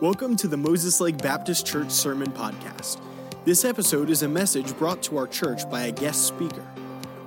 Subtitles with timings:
[0.00, 3.00] Welcome to the Moses Lake Baptist Church Sermon Podcast.
[3.44, 6.64] This episode is a message brought to our church by a guest speaker.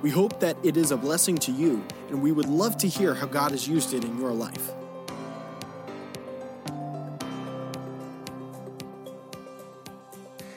[0.00, 3.12] We hope that it is a blessing to you, and we would love to hear
[3.12, 4.70] how God has used it in your life.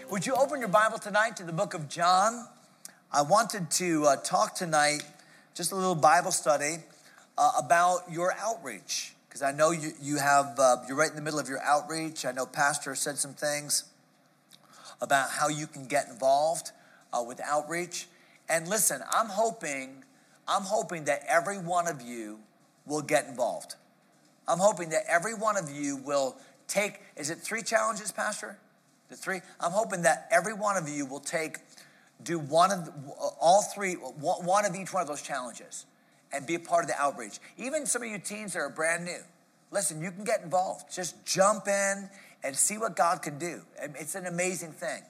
[0.09, 2.47] Would you open your Bible tonight to the book of John?
[3.11, 5.03] I wanted to uh, talk tonight,
[5.53, 6.77] just a little Bible study
[7.37, 11.21] uh, about your outreach because I know you, you have, uh, you're right in the
[11.21, 12.25] middle of your outreach.
[12.25, 13.83] I know Pastor said some things
[15.01, 16.71] about how you can get involved
[17.11, 18.07] uh, with outreach.
[18.47, 20.05] And listen, I'm hoping,
[20.47, 22.39] I'm hoping that every one of you
[22.85, 23.75] will get involved.
[24.47, 26.37] I'm hoping that every one of you will
[26.69, 28.57] take, is it three challenges, Pastor?
[29.09, 29.41] The three?
[29.59, 31.57] I'm hoping that every one of you will take,
[32.23, 32.89] do one of,
[33.41, 35.85] all three, one of each one of those challenges
[36.33, 37.39] and be a part of the outreach.
[37.57, 39.19] Even some of you teens that are brand new,
[39.71, 40.93] listen, you can get involved.
[40.93, 42.09] Just jump in
[42.43, 43.61] and see what God can do.
[43.81, 45.01] It's an amazing thing.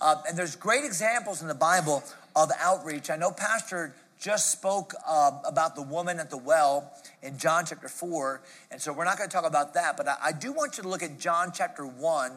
[0.00, 2.02] Uh, and there's great examples in the Bible
[2.34, 3.10] of outreach.
[3.10, 7.88] I know Pastor just spoke uh, about the woman at the well in John chapter
[7.88, 10.76] 4, and so we're not going to talk about that, but I, I do want
[10.76, 12.32] you to look at John chapter 1,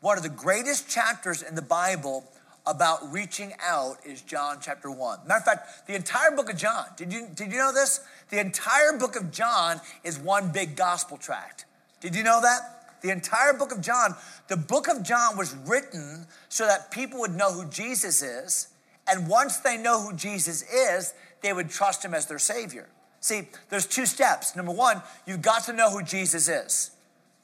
[0.00, 2.24] one of the greatest chapters in the Bible
[2.66, 5.20] about reaching out is John chapter 1.
[5.26, 8.00] Matter of fact, the entire book of John, did you, did you know this?
[8.30, 11.66] The entire book of John is one big gospel tract.
[12.00, 13.00] Did you know that?
[13.02, 14.14] The entire book of John,
[14.48, 18.68] the book of John was written so that people would know who Jesus is.
[19.06, 22.88] And once they know who Jesus is, they would trust him as their Savior.
[23.20, 24.56] See, there's two steps.
[24.56, 26.92] Number one, you've got to know who Jesus is.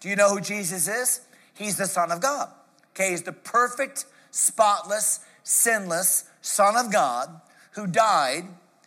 [0.00, 1.20] Do you know who Jesus is?
[1.54, 2.48] He's the Son of God.
[2.94, 7.40] Okay, he's the perfect spotless, sinless Son of God
[7.72, 8.44] who died,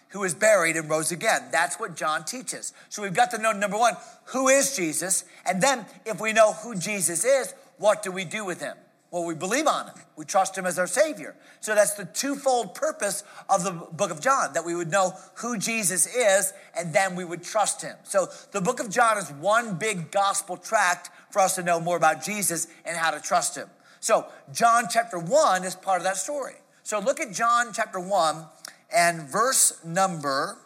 [0.10, 1.42] who was buried, and rose again.
[1.52, 2.74] That's what John teaches.
[2.90, 5.26] So we've got to know, number one, who is Jesus?
[5.46, 8.78] And then, if we know who Jesus is, what do we do with him?
[9.14, 9.94] Well, we believe on him.
[10.16, 11.36] We trust him as our Savior.
[11.60, 15.56] So that's the twofold purpose of the book of John, that we would know who
[15.56, 17.96] Jesus is and then we would trust him.
[18.04, 21.96] So the book of John is one big gospel tract for us to know more
[21.96, 23.70] about Jesus and how to trust him.
[24.04, 26.56] So, John chapter 1 is part of that story.
[26.84, 28.46] So, look at John chapter 1
[28.94, 30.58] and verse number,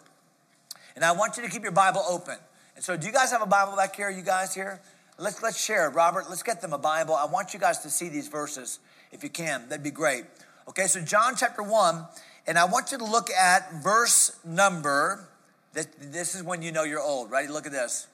[0.95, 2.37] and I want you to keep your Bible open.
[2.75, 4.81] And so, do you guys have a Bible back here, you guys here?
[5.19, 5.91] Let's, let's share it.
[5.91, 7.13] Robert, let's get them a Bible.
[7.13, 8.79] I want you guys to see these verses
[9.11, 9.69] if you can.
[9.69, 10.25] That'd be great.
[10.67, 12.07] Okay, so John chapter 1,
[12.47, 15.29] and I want you to look at verse number.
[15.73, 17.47] This, this is when you know you're old, right?
[17.47, 18.07] Look at this.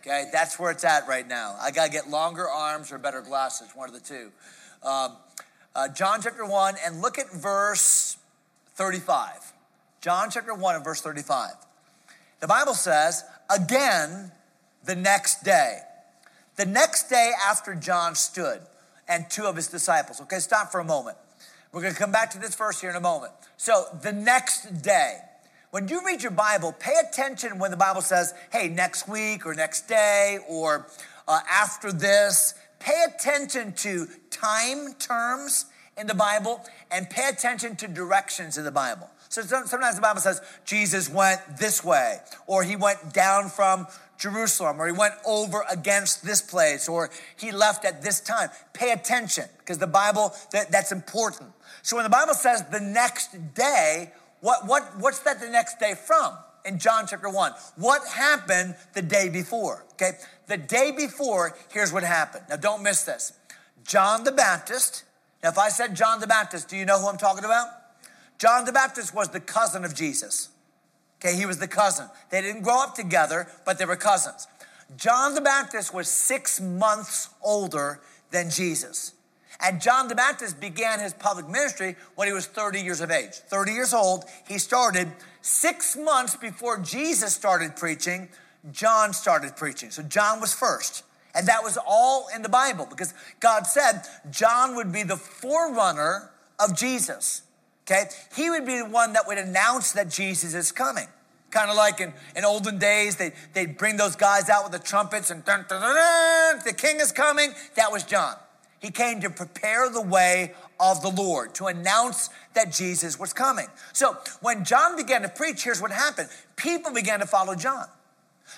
[0.00, 1.56] Okay, that's where it's at right now.
[1.60, 4.30] I got to get longer arms or better glasses, one of the two.
[4.82, 5.16] Um,
[5.74, 8.16] uh, John chapter 1, and look at verse
[8.76, 9.52] 35.
[10.00, 11.50] John chapter 1 and verse 35.
[12.40, 13.24] The Bible says,
[13.54, 14.32] again,
[14.84, 15.80] the next day.
[16.56, 18.60] The next day after John stood
[19.06, 20.20] and two of his disciples.
[20.22, 21.18] Okay, stop for a moment.
[21.72, 23.32] We're going to come back to this verse here in a moment.
[23.58, 25.18] So, the next day.
[25.70, 29.54] When you read your Bible, pay attention when the Bible says, hey, next week or
[29.54, 30.86] next day or
[31.28, 32.54] uh, after this.
[32.80, 35.66] Pay attention to time terms
[35.96, 39.08] in the Bible and pay attention to directions in the Bible.
[39.28, 43.86] So sometimes the Bible says Jesus went this way, or he went down from
[44.18, 48.48] Jerusalem, or he went over against this place, or he left at this time.
[48.72, 51.52] Pay attention because the Bible, that, that's important.
[51.82, 55.94] So when the Bible says the next day, what, what, what's that the next day
[55.94, 56.36] from?
[56.64, 57.52] In John chapter 1.
[57.76, 59.84] What happened the day before?
[59.92, 60.12] Okay,
[60.46, 62.44] the day before, here's what happened.
[62.48, 63.32] Now don't miss this.
[63.84, 65.04] John the Baptist,
[65.42, 67.68] now if I said John the Baptist, do you know who I'm talking about?
[68.38, 70.48] John the Baptist was the cousin of Jesus.
[71.22, 72.08] Okay, he was the cousin.
[72.30, 74.46] They didn't grow up together, but they were cousins.
[74.96, 79.12] John the Baptist was six months older than Jesus.
[79.58, 83.32] And John the Baptist began his public ministry when he was 30 years of age.
[83.32, 85.10] 30 years old, he started.
[85.42, 88.28] Six months before Jesus started preaching,
[88.70, 89.90] John started preaching.
[89.90, 91.04] So John was first.
[91.34, 96.30] And that was all in the Bible because God said John would be the forerunner
[96.58, 97.42] of Jesus.
[97.86, 98.04] Okay?
[98.36, 101.06] He would be the one that would announce that Jesus is coming.
[101.50, 104.78] Kind of like in, in olden days, they, they'd bring those guys out with the
[104.78, 107.52] trumpets and dun, dun, dun, the king is coming.
[107.74, 108.36] That was John.
[108.80, 113.66] He came to prepare the way of the Lord, to announce that Jesus was coming.
[113.92, 117.86] So when John began to preach, here's what happened people began to follow John.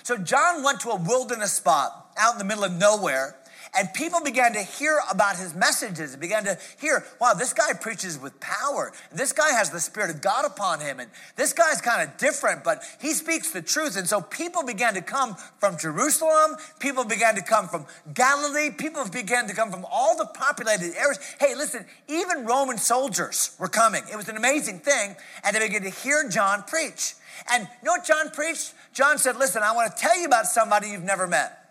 [0.05, 3.37] So John went to a wilderness spot out in the middle of nowhere,
[3.75, 7.73] And people began to hear about his messages and began to hear, wow, this guy
[7.73, 8.93] preaches with power.
[9.11, 11.01] This guy has the Spirit of God upon him.
[11.01, 13.97] And this guy's kind of different, but he speaks the truth.
[13.97, 16.57] And so people began to come from Jerusalem.
[16.81, 18.71] People began to come from Galilee.
[18.71, 21.19] People began to come from all the populated areas.
[21.41, 24.03] Hey, listen, even Roman soldiers were coming.
[24.13, 25.17] It was an amazing thing.
[25.45, 27.15] And they began to hear John preach.
[27.51, 28.75] And you know what John preached?
[28.93, 31.62] John said, listen, I want to tell you about somebody you've never met.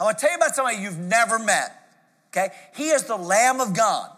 [0.00, 1.76] I want to tell you about somebody you've never met.
[2.32, 2.48] Okay?
[2.74, 4.10] He is the Lamb of God,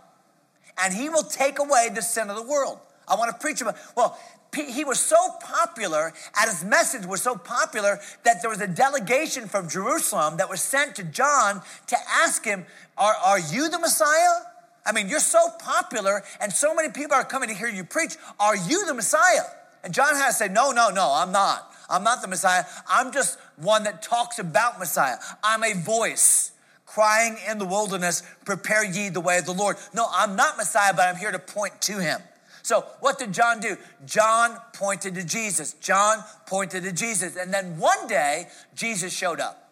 [0.82, 2.78] and he will take away the sin of the world.
[3.08, 4.18] I want to preach about, well,
[4.54, 9.48] he was so popular, and his message was so popular that there was a delegation
[9.48, 12.66] from Jerusalem that was sent to John to ask him,
[12.98, 14.42] Are, are you the Messiah?
[14.84, 18.16] I mean, you're so popular, and so many people are coming to hear you preach.
[18.38, 19.46] Are you the Messiah?
[19.82, 21.72] And John had to say, No, no, no, I'm not.
[21.88, 22.64] I'm not the Messiah.
[22.88, 25.16] I'm just one that talks about Messiah.
[25.42, 26.52] I'm a voice
[26.86, 29.76] crying in the wilderness, prepare ye the way of the Lord.
[29.94, 32.20] No, I'm not Messiah, but I'm here to point to him.
[32.62, 33.76] So, what did John do?
[34.06, 35.72] John pointed to Jesus.
[35.74, 37.36] John pointed to Jesus.
[37.36, 39.70] And then one day, Jesus showed up.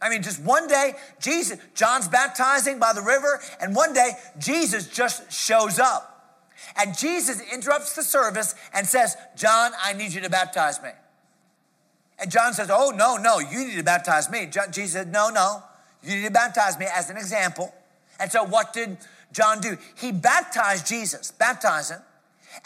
[0.00, 4.88] I mean, just one day, Jesus, John's baptizing by the river, and one day, Jesus
[4.88, 6.10] just shows up.
[6.76, 10.90] And Jesus interrupts the service and says, John, I need you to baptize me.
[12.18, 14.46] And John says, Oh, no, no, you need to baptize me.
[14.46, 15.62] John, Jesus said, No, no,
[16.02, 17.74] you need to baptize me as an example.
[18.20, 18.98] And so what did
[19.32, 19.76] John do?
[19.96, 22.00] He baptized Jesus, baptized him.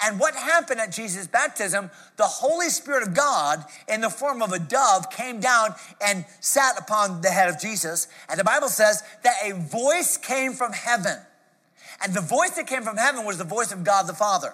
[0.05, 1.91] And what happened at Jesus' baptism?
[2.17, 5.75] The Holy Spirit of God, in the form of a dove, came down
[6.05, 8.07] and sat upon the head of Jesus.
[8.29, 11.17] And the Bible says that a voice came from heaven.
[12.03, 14.53] And the voice that came from heaven was the voice of God the Father.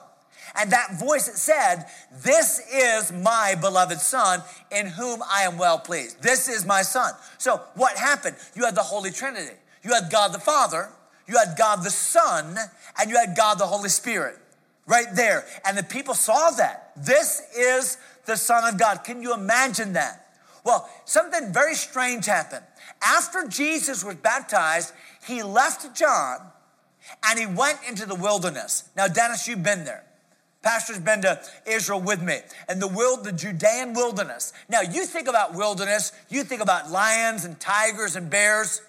[0.56, 1.86] And that voice said,
[2.22, 4.40] This is my beloved Son
[4.70, 6.22] in whom I am well pleased.
[6.22, 7.12] This is my Son.
[7.38, 8.36] So, what happened?
[8.54, 9.56] You had the Holy Trinity.
[9.82, 10.88] You had God the Father,
[11.26, 12.56] you had God the Son,
[12.98, 14.36] and you had God the Holy Spirit
[14.86, 15.44] right there.
[15.64, 16.92] And the people saw that.
[16.96, 19.04] This is the Son of God.
[19.04, 20.26] Can you imagine that?
[20.64, 22.64] Well, something very strange happened.
[23.02, 24.92] After Jesus was baptized,
[25.26, 26.38] he left John
[27.26, 28.88] and he went into the wilderness.
[28.96, 30.04] Now, Dennis, you've been there.
[30.64, 32.38] Pastor's been to Israel with me
[32.68, 34.52] and the wild, the Judean wilderness.
[34.68, 38.80] Now, you think about wilderness, you think about lions and tigers and bears.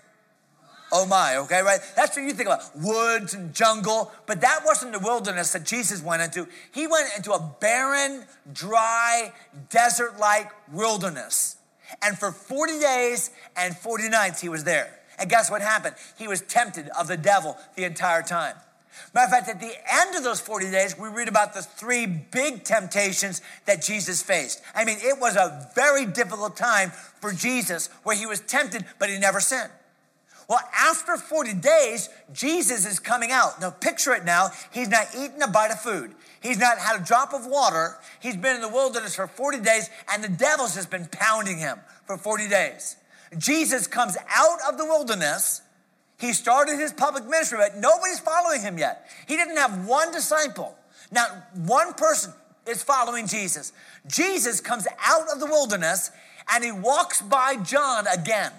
[0.92, 1.80] Oh my, okay, right?
[1.96, 6.02] That's what you think about woods and jungle, but that wasn't the wilderness that Jesus
[6.02, 6.48] went into.
[6.74, 8.24] He went into a barren,
[8.54, 9.34] dry,
[9.70, 11.58] desert like wilderness.
[12.02, 15.00] And for 40 days and 40 nights, he was there.
[15.20, 15.96] And guess what happened?
[16.18, 18.56] He was tempted of the devil the entire time.
[19.16, 22.06] Matter of fact, at the end of those 40 days, we read about the three
[22.06, 24.62] big temptations that Jesus faced.
[24.76, 26.92] I mean, it was a very difficult time
[27.22, 29.72] for Jesus where he was tempted, but he never sinned.
[30.50, 33.62] Well, after 40 days, Jesus is coming out.
[33.62, 34.50] Now, picture it now.
[34.74, 36.14] He's not eaten a bite of food.
[36.42, 37.96] He's not had a drop of water.
[38.20, 41.80] He's been in the wilderness for 40 days, and the devil's just been pounding him
[42.06, 42.98] for 40 days.
[43.38, 45.62] Jesus comes out of the wilderness
[46.18, 49.10] he started his public ministry, but nobody's following him yet.
[49.28, 50.76] He didn't have one disciple.
[51.12, 52.34] Not one person
[52.68, 53.74] is following Jesus.
[54.08, 56.12] Jesus comes out of the wilderness
[56.54, 58.52] and he walks by John again.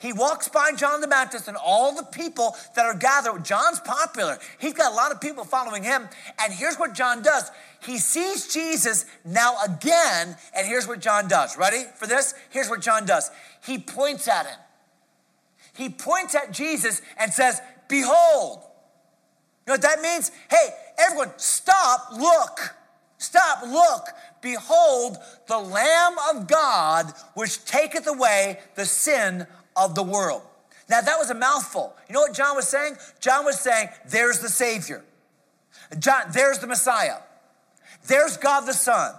[0.00, 3.44] He walks by John the Baptist and all the people that are gathered.
[3.44, 4.38] John's popular.
[4.60, 6.08] He's got a lot of people following him.
[6.40, 7.50] And here's what John does.
[7.82, 11.58] He sees Jesus now again, and here's what John does.
[11.58, 12.34] Ready for this?
[12.50, 13.30] Here's what John does.
[13.64, 14.58] He points at him
[15.78, 18.58] he points at Jesus and says, Behold.
[19.66, 20.32] You know what that means?
[20.50, 22.74] Hey, everyone, stop, look.
[23.18, 24.08] Stop, look.
[24.42, 30.42] Behold, the Lamb of God, which taketh away the sin of the world.
[30.90, 31.94] Now, that was a mouthful.
[32.08, 32.96] You know what John was saying?
[33.20, 35.04] John was saying, There's the Savior.
[35.98, 37.18] John, there's the Messiah.
[38.06, 39.14] There's God the Son.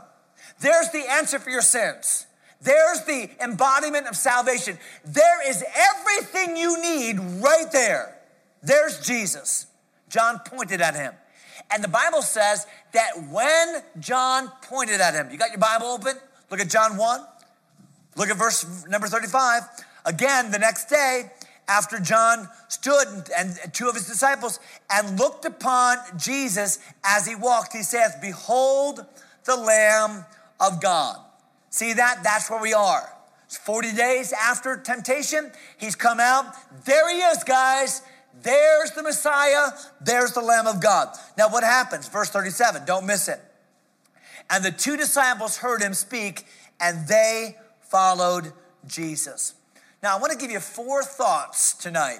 [0.60, 2.26] There's the answer for your sins.
[2.62, 4.78] There's the embodiment of salvation.
[5.06, 8.18] There is everything you need right there.
[8.62, 9.68] There's Jesus.
[10.10, 11.14] John pointed at him.
[11.72, 16.16] And the Bible says that when John pointed at him, you got your Bible open?
[16.50, 17.22] Look at John 1.
[18.18, 19.64] Look at verse number 35.
[20.06, 21.32] Again, the next day,
[21.68, 24.60] after John stood and two of his disciples
[24.92, 29.06] and looked upon Jesus as he walked, he says, Behold
[29.46, 30.26] the Lamb
[30.60, 31.20] of God.
[31.70, 32.24] See that?
[32.24, 33.10] That's where we are.
[33.46, 35.52] It's 40 days after temptation.
[35.78, 36.46] He's come out.
[36.86, 38.04] There he is, guys.
[38.42, 39.70] There's the Messiah.
[40.02, 41.10] There's the Lamb of God.
[41.38, 42.08] Now, what happens?
[42.08, 43.40] Verse 37, don't miss it.
[44.50, 46.46] And the two disciples heard him speak,
[46.80, 48.54] and they followed
[48.88, 49.56] Jesus.
[50.02, 52.20] Now, I want to give you four thoughts tonight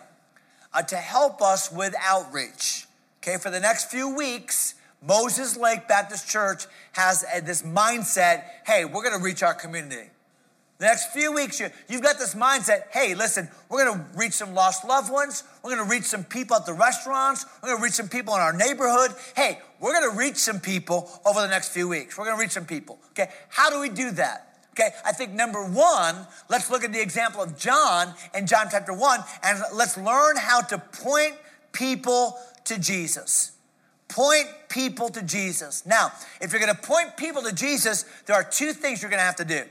[0.74, 2.86] uh, to help us with outreach.
[3.22, 8.86] Okay, for the next few weeks, Moses Lake Baptist Church has uh, this mindset hey,
[8.86, 10.10] we're going to reach our community.
[10.78, 14.34] The next few weeks, you, you've got this mindset hey, listen, we're going to reach
[14.34, 15.44] some lost loved ones.
[15.64, 17.46] We're going to reach some people at the restaurants.
[17.62, 19.12] We're going to reach some people in our neighborhood.
[19.36, 22.18] Hey, we're going to reach some people over the next few weeks.
[22.18, 23.00] We're going to reach some people.
[23.12, 24.46] Okay, how do we do that?
[24.72, 26.16] Okay, I think number one,
[26.50, 30.62] let's look at the example of John in John chapter one, and let's learn how
[30.62, 31.36] to point
[31.74, 33.52] people to Jesus.
[34.08, 35.86] Point people to Jesus.
[35.86, 39.36] Now, if you're gonna point people to Jesus, there are two things you're gonna have
[39.38, 39.64] to do.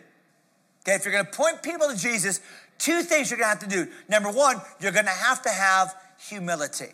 [0.82, 2.40] Okay, if you're gonna point people to Jesus,
[2.78, 3.88] two things you're gonna have to do.
[4.08, 6.90] Number one, you're gonna have to have humility.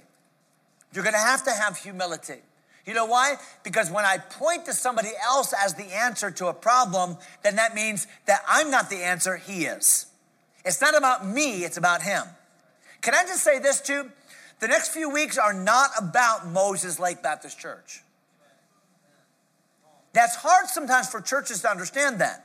[0.92, 2.40] You're gonna have to have humility.
[2.86, 3.36] You know why?
[3.62, 7.74] Because when I point to somebody else as the answer to a problem, then that
[7.74, 10.06] means that I'm not the answer, he is.
[10.64, 12.24] It's not about me, it's about him.
[13.00, 14.10] Can I just say this too?
[14.60, 18.02] The next few weeks are not about Moses Lake Baptist Church.
[20.12, 22.44] That's hard sometimes for churches to understand that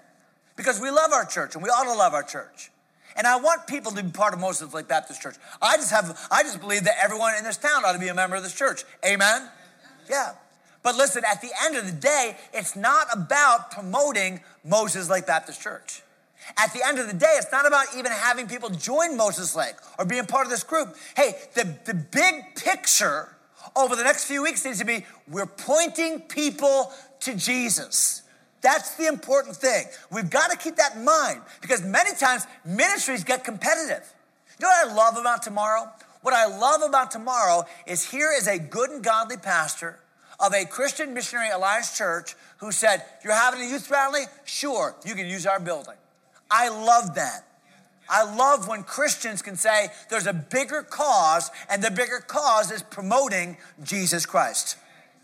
[0.56, 2.72] because we love our church and we ought to love our church.
[3.16, 5.36] And I want people to be part of Moses Lake Baptist Church.
[5.62, 8.14] I just have, I just believe that everyone in this town ought to be a
[8.14, 8.84] member of this church.
[9.06, 9.48] Amen?
[10.10, 10.34] Yeah.
[10.84, 15.62] But listen, at the end of the day, it's not about promoting Moses Lake Baptist
[15.62, 16.02] Church.
[16.58, 19.76] At the end of the day, it's not about even having people join Moses Lake
[19.98, 20.96] or being part of this group.
[21.16, 23.36] Hey, the, the big picture
[23.76, 26.92] over the next few weeks needs to be we're pointing people
[27.22, 28.24] to Jesus.
[28.62, 29.86] That's the important thing.
[30.12, 34.14] We've got to keep that in mind because many times ministries get competitive.
[34.60, 35.90] You know what I love about tomorrow?
[36.22, 40.00] What I love about tomorrow is here is a good and godly pastor
[40.40, 44.24] of a Christian Missionary Alliance church who said, You're having a youth rally?
[44.44, 45.96] Sure, you can use our building.
[46.52, 47.46] I love that.
[48.10, 52.82] I love when Christians can say there's a bigger cause, and the bigger cause is
[52.82, 54.78] promoting Jesus Christ.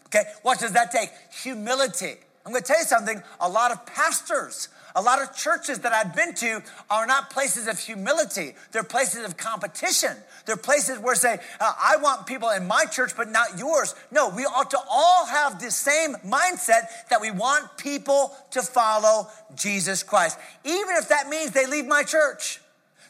[0.08, 1.10] Okay, what does that take?
[1.44, 2.14] Humility.
[2.46, 6.16] I'm gonna tell you something a lot of pastors a lot of churches that I've
[6.16, 8.54] been to are not places of humility.
[8.72, 10.12] They're places of competition.
[10.46, 13.94] They're places where say, uh, I want people in my church, but not yours.
[14.12, 19.28] No, we ought to all have the same mindset that we want people to follow
[19.56, 22.62] Jesus Christ, even if that means they leave my church.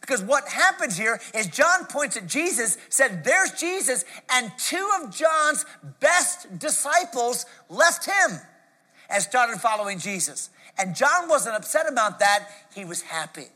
[0.02, 5.16] Because what happens here is John points at Jesus, said, There's Jesus, and two of
[5.16, 5.66] John's
[6.00, 8.40] best disciples left him
[9.10, 10.50] and started following Jesus.
[10.78, 13.48] And John wasn't upset about that, he was happy.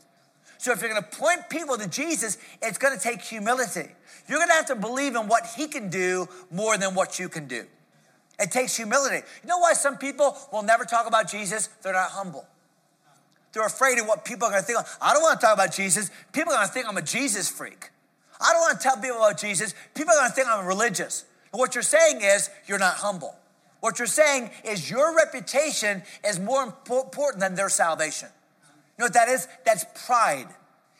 [0.58, 3.88] So if you're gonna point people to Jesus, it's gonna take humility.
[4.28, 7.46] You're gonna have to believe in what he can do more than what you can
[7.48, 7.64] do.
[8.38, 9.26] It takes humility.
[9.42, 11.68] You know why some people will never talk about Jesus?
[11.82, 12.46] They're not humble.
[13.52, 14.78] They're afraid of what people are gonna think.
[15.00, 16.10] I don't wanna talk about Jesus.
[16.32, 17.90] People are gonna think I'm a Jesus freak.
[18.40, 19.74] I don't wanna tell people about Jesus.
[19.94, 21.24] People are gonna think I'm religious.
[21.52, 23.34] And what you're saying is, you're not humble.
[23.80, 28.28] What you're saying is your reputation is more important than their salvation.
[28.98, 29.48] You know what that is?
[29.64, 30.48] That's pride.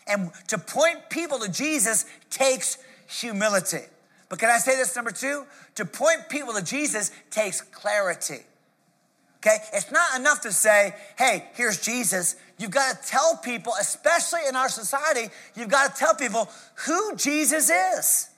[0.07, 3.83] And to point people to Jesus takes humility.
[4.31, 5.45] But can I say this number two?
[5.75, 8.41] To point people to Jesus takes clarity.
[9.39, 9.59] Okay?
[9.73, 12.37] It's not enough to say, hey, here's Jesus.
[12.59, 16.49] You've got to tell people, especially in our society, you've got to tell people
[16.87, 18.30] who Jesus is.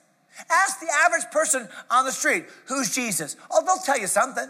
[0.49, 3.35] Ask the average person on the street, who's Jesus?
[3.51, 4.47] Oh, they'll tell you something.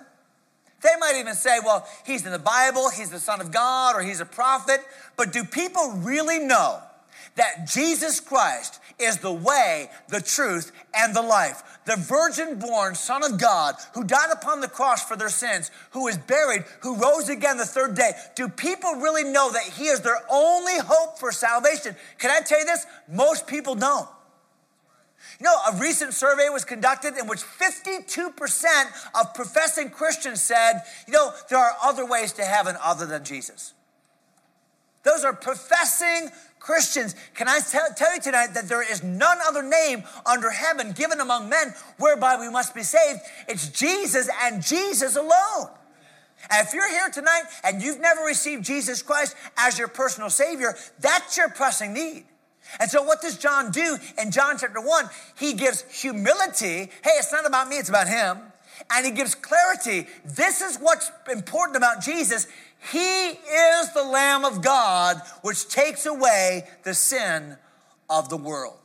[0.81, 4.01] They might even say, well, he's in the Bible, he's the Son of God, or
[4.01, 4.81] he's a prophet.
[5.15, 6.81] But do people really know
[7.35, 11.63] that Jesus Christ is the way, the truth, and the life?
[11.85, 16.05] The virgin born Son of God who died upon the cross for their sins, who
[16.05, 18.11] was buried, who rose again the third day.
[18.35, 21.95] Do people really know that he is their only hope for salvation?
[22.17, 22.85] Can I tell you this?
[23.07, 24.07] Most people don't.
[25.39, 28.65] You know, a recent survey was conducted in which 52%
[29.19, 33.73] of professing Christians said, you know, there are other ways to heaven other than Jesus.
[35.03, 37.15] Those are professing Christians.
[37.35, 41.19] Can I tell, tell you tonight that there is none other name under heaven given
[41.19, 43.19] among men whereby we must be saved?
[43.49, 45.67] It's Jesus and Jesus alone.
[46.49, 50.75] And if you're here tonight and you've never received Jesus Christ as your personal Savior,
[50.99, 52.25] that's your pressing need.
[52.79, 55.05] And so, what does John do in John chapter 1?
[55.37, 56.89] He gives humility.
[57.03, 58.37] Hey, it's not about me, it's about him.
[58.91, 60.07] And he gives clarity.
[60.25, 62.47] This is what's important about Jesus.
[62.91, 67.57] He is the Lamb of God which takes away the sin
[68.09, 68.77] of the world.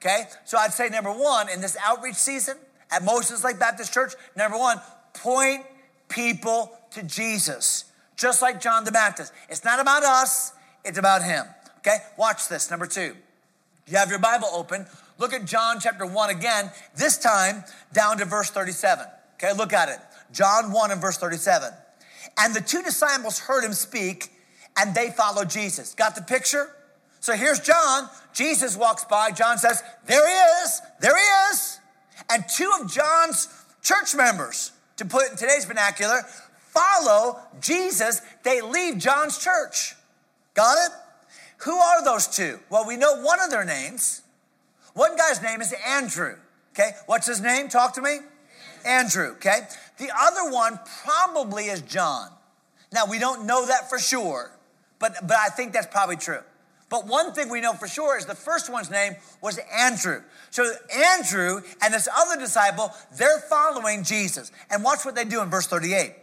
[0.00, 0.24] Okay?
[0.44, 2.56] So, I'd say number one, in this outreach season
[2.90, 4.80] at Moses Lake Baptist Church, number one,
[5.14, 5.64] point
[6.08, 7.84] people to Jesus,
[8.16, 9.32] just like John the Baptist.
[9.48, 10.52] It's not about us,
[10.84, 11.44] it's about him.
[11.78, 11.98] Okay?
[12.16, 12.70] Watch this.
[12.70, 13.14] Number two.
[13.88, 14.86] You have your Bible open.
[15.18, 19.06] Look at John chapter 1 again, this time down to verse 37.
[19.34, 19.98] Okay, look at it.
[20.32, 21.72] John 1 and verse 37.
[22.38, 24.30] And the two disciples heard him speak,
[24.78, 25.94] and they followed Jesus.
[25.94, 26.70] Got the picture?
[27.20, 28.08] So here's John.
[28.32, 29.30] Jesus walks by.
[29.32, 30.82] John says, There he is.
[31.00, 31.80] There he is.
[32.30, 33.48] And two of John's
[33.82, 36.22] church members, to put it in today's vernacular,
[36.58, 38.20] follow Jesus.
[38.42, 39.94] They leave John's church.
[40.54, 40.92] Got it?
[41.58, 42.60] Who are those two?
[42.70, 44.22] Well, we know one of their names.
[44.94, 46.36] One guy's name is Andrew.
[46.72, 47.68] Okay, what's his name?
[47.68, 48.18] Talk to me.
[48.84, 49.60] Andrew, okay?
[49.98, 52.30] The other one probably is John.
[52.92, 54.52] Now, we don't know that for sure,
[54.98, 56.40] but, but I think that's probably true.
[56.90, 60.22] But one thing we know for sure is the first one's name was Andrew.
[60.50, 64.50] So Andrew and this other disciple, they're following Jesus.
[64.70, 66.14] And watch what they do in verse 38.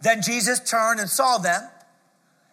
[0.00, 1.68] Then Jesus turned and saw them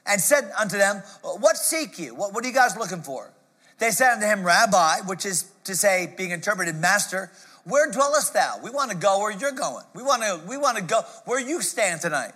[0.06, 2.16] and said unto them, What seek you?
[2.16, 3.32] What, what are you guys looking for?
[3.80, 7.32] They said unto him, Rabbi, which is to say, being interpreted, Master,
[7.64, 8.60] where dwellest thou?
[8.64, 9.86] We want to go where you're going.
[9.94, 12.34] We want to, we want to go where you stand tonight.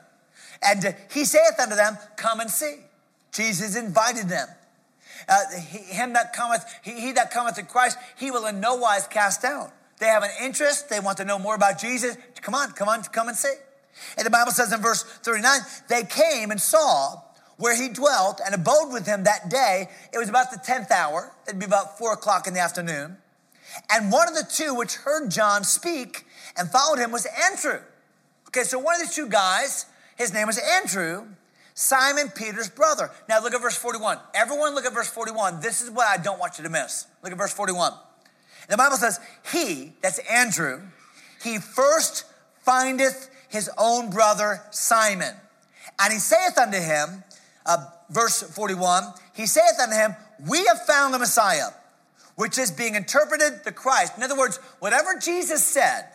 [0.61, 2.75] And he saith unto them, Come and see.
[3.31, 4.47] Jesus invited them.
[5.27, 8.75] Uh, he, him that cometh, he, he that cometh to Christ, he will in no
[8.75, 9.71] wise cast down.
[9.99, 10.89] They have an interest.
[10.89, 12.17] They want to know more about Jesus.
[12.41, 13.53] Come on, come on, come and see.
[14.17, 17.21] And the Bible says in verse 39, they came and saw
[17.57, 19.89] where he dwelt and abode with him that day.
[20.11, 21.33] It was about the 10th hour.
[21.47, 23.17] It'd be about four o'clock in the afternoon.
[23.91, 26.25] And one of the two which heard John speak
[26.57, 27.79] and followed him was Andrew.
[28.49, 31.25] Okay, so one of these two guys, his name was Andrew,
[31.73, 33.09] Simon Peter's brother.
[33.27, 34.19] Now look at verse 41.
[34.35, 35.59] Everyone look at verse 41.
[35.59, 37.07] This is what I don't want you to miss.
[37.23, 37.93] Look at verse 41.
[38.69, 39.19] The Bible says,
[39.51, 40.81] He, that's Andrew,
[41.43, 42.25] he first
[42.61, 45.35] findeth his own brother Simon.
[45.99, 47.23] And he saith unto him,
[47.65, 49.03] uh, verse 41,
[49.33, 50.15] he saith unto him,
[50.47, 51.69] We have found the Messiah,
[52.35, 54.17] which is being interpreted the Christ.
[54.17, 56.07] In other words, whatever Jesus said,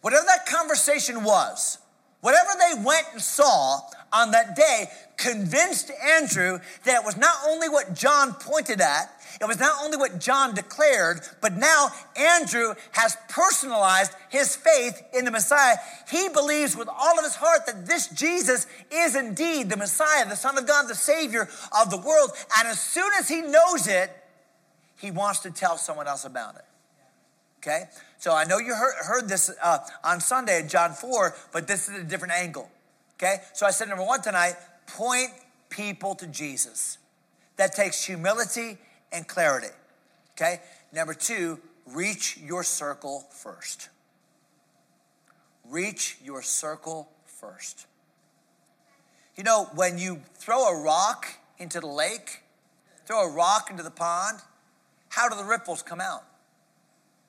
[0.00, 1.78] whatever that conversation was,
[2.20, 3.80] whatever they went and saw
[4.12, 9.46] on that day, convinced Andrew that it was not only what John pointed at, it
[9.46, 15.30] was not only what John declared, but now Andrew has personalized his faith in the
[15.30, 15.76] Messiah.
[16.10, 20.36] He believes with all of his heart that this Jesus is indeed the Messiah, the
[20.36, 21.48] Son of God, the Savior
[21.80, 22.30] of the world.
[22.58, 24.10] And as soon as he knows it,
[24.96, 26.64] he wants to tell someone else about it.
[27.58, 27.84] Okay?
[28.18, 31.88] So I know you heard, heard this uh, on Sunday in John 4, but this
[31.88, 32.70] is a different angle.
[33.16, 33.38] Okay?
[33.52, 34.54] So I said, number one tonight,
[34.86, 35.30] point
[35.70, 36.98] people to Jesus.
[37.56, 38.78] That takes humility
[39.12, 39.74] and clarity.
[40.32, 40.60] Okay?
[40.92, 43.88] Number two, reach your circle first.
[45.68, 47.86] Reach your circle first.
[49.36, 51.26] You know, when you throw a rock
[51.58, 52.42] into the lake,
[53.06, 54.38] throw a rock into the pond,
[55.10, 56.24] how do the ripples come out?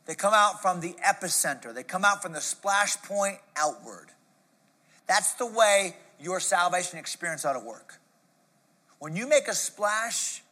[0.06, 4.08] They come out from the epicenter, they come out from the splash point outward.
[5.08, 8.00] That's the way your salvation experience ought to work.
[9.00, 10.44] When you make a splash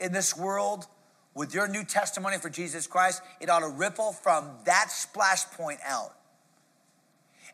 [0.00, 0.86] in this world
[1.34, 5.80] with your new testimony for Jesus Christ, it ought to ripple from that splash point
[5.84, 6.12] out.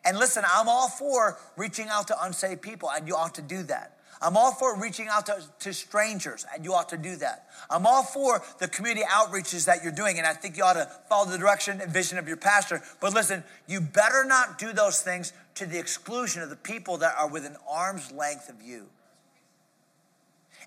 [0.04, 3.62] And listen, I'm all for reaching out to unsaved people, and you ought to do
[3.64, 3.98] that.
[4.20, 7.48] I'm all for reaching out to, to, strangers, and you ought to do that.
[7.68, 10.88] I'm all for the community outreaches that you're doing, and I think you ought to
[11.08, 12.82] follow the direction and vision of your pastor.
[13.00, 17.16] But listen, you better not do those things to the exclusion of the people that
[17.18, 18.86] are within arm's length of you.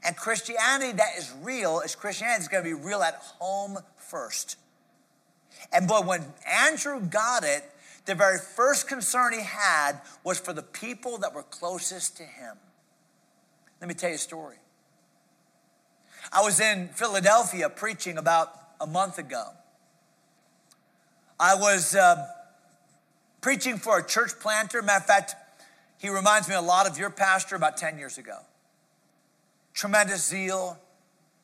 [0.06, 4.58] And Christianity that is real is Christianity is going to be real at home first.
[5.74, 7.64] And boy, when Andrew got it,
[8.06, 12.56] the very first concern he had was for the people that were closest to him.
[13.82, 14.58] Let me tell you a story.
[16.32, 19.48] I was in Philadelphia preaching about a month ago.
[21.40, 22.28] I was uh,
[23.42, 24.84] preaching for a church planter.
[24.84, 25.36] Matter of fact,
[25.98, 28.38] he reminds me a lot of your pastor about 10 years ago
[29.76, 30.80] tremendous zeal,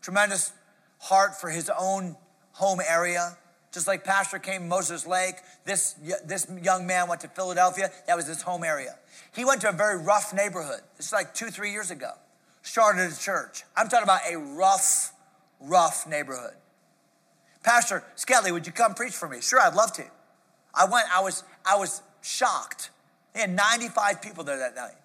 [0.02, 0.54] tremendous
[0.98, 2.16] heart for his own
[2.54, 3.38] home area.
[3.72, 7.90] Just like Pastor came Moses Lake, this, this young man went to Philadelphia.
[8.08, 8.96] That was his home area.
[9.34, 10.82] He went to a very rough neighborhood.
[10.98, 12.12] This is like two, three years ago.
[12.64, 13.64] Started a church.
[13.78, 15.14] I'm talking about a rough,
[15.62, 16.54] rough neighborhood.
[17.64, 19.40] Pastor Skelly, would you come preach for me?
[19.40, 20.04] Sure, I'd love to.
[20.74, 22.90] I went, I was, I was shocked.
[23.34, 24.96] They had 95 people there that night.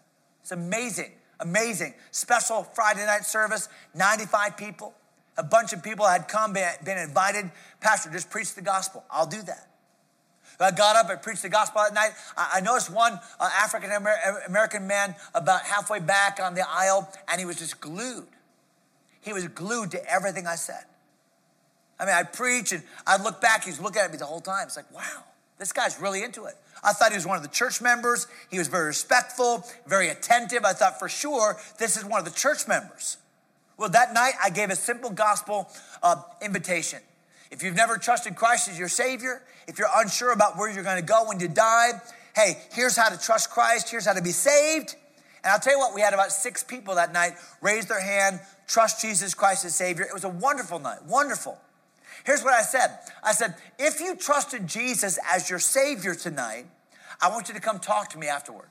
[0.42, 1.12] It's amazing.
[1.40, 1.94] Amazing.
[2.10, 4.94] Special Friday night service, 95 people.
[5.38, 7.50] A bunch of people had come, been invited.
[7.80, 9.04] Pastor, just preach the gospel.
[9.10, 9.68] I'll do that.
[10.58, 12.12] I got up and preached the gospel that night.
[12.36, 13.90] I noticed one uh, African
[14.48, 18.26] American man about halfway back on the aisle, and he was just glued.
[19.20, 20.84] He was glued to everything I said.
[21.98, 24.66] I mean, I'd preach and I'd look back, he's looking at me the whole time.
[24.66, 25.24] It's like, wow,
[25.58, 26.54] this guy's really into it.
[26.86, 28.28] I thought he was one of the church members.
[28.48, 30.64] He was very respectful, very attentive.
[30.64, 33.16] I thought for sure this is one of the church members.
[33.76, 35.68] Well, that night I gave a simple gospel
[36.02, 37.00] uh, invitation.
[37.50, 41.00] If you've never trusted Christ as your Savior, if you're unsure about where you're going
[41.00, 41.90] to go when you die,
[42.36, 44.94] hey, here's how to trust Christ, here's how to be saved.
[45.42, 48.40] And I'll tell you what, we had about six people that night raise their hand,
[48.68, 50.04] trust Jesus Christ as Savior.
[50.04, 51.58] It was a wonderful night, wonderful.
[52.24, 56.66] Here's what I said I said, if you trusted Jesus as your Savior tonight,
[57.20, 58.68] I want you to come talk to me afterward.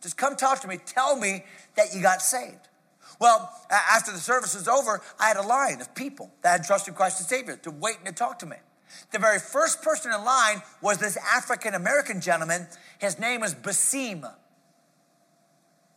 [0.00, 0.78] Just come talk to me.
[0.84, 1.44] Tell me
[1.76, 2.68] that you got saved.
[3.20, 6.94] Well, after the service was over, I had a line of people that had trusted
[6.94, 8.56] Christ as Savior to wait and to talk to me.
[9.12, 12.66] The very first person in line was this African American gentleman.
[12.98, 14.30] His name was Basim.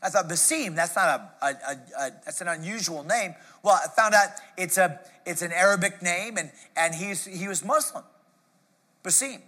[0.01, 1.07] I thought Basim, that's not
[1.41, 3.33] a, a, a, a, that's an unusual name.
[3.63, 7.65] Well, I found out it's a it's an Arabic name, and and he's he was
[7.65, 8.03] Muslim.
[9.03, 9.41] Basim.